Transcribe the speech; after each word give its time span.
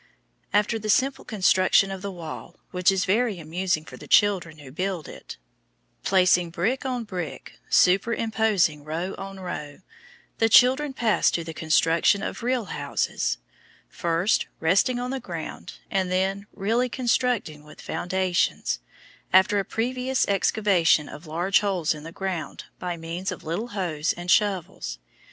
After 0.51 0.79
the 0.79 0.89
simple 0.89 1.23
construction 1.23 1.91
of 1.91 2.01
the 2.01 2.09
wall,–which 2.09 2.91
is 2.91 3.05
very 3.05 3.37
amusing 3.37 3.85
for 3.85 3.97
the 3.97 4.07
children 4.07 4.57
who 4.57 4.71
build 4.71 5.07
it, 5.07 5.37
placing 6.01 6.49
brick 6.49 6.87
on 6.87 7.03
brick, 7.03 7.59
superimposing 7.69 8.83
row 8.83 9.13
on 9.19 9.39
row,–the 9.39 10.49
children 10.49 10.93
pass 10.93 11.29
to 11.29 11.43
the 11.43 11.53
construction 11.53 12.23
of 12.23 12.41
real 12.41 12.65
houses,– 12.65 13.37
first, 13.89 14.47
resting 14.59 14.99
on 14.99 15.11
the 15.11 15.19
ground, 15.19 15.73
and, 15.91 16.11
then, 16.11 16.47
really 16.51 16.89
constructed 16.89 17.61
with 17.61 17.79
foundations, 17.79 18.79
after 19.31 19.59
a 19.59 19.63
previous 19.63 20.27
excavation 20.27 21.07
of 21.09 21.27
large 21.27 21.59
holes 21.59 21.93
in 21.93 22.01
the 22.03 22.11
ground 22.11 22.63
by 22.79 22.97
means 22.97 23.31
of 23.31 23.43
little 23.43 23.67
hoes 23.67 24.13
and 24.13 24.31
shovels. 24.31 24.97